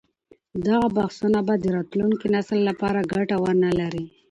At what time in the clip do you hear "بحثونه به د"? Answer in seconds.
0.97-1.65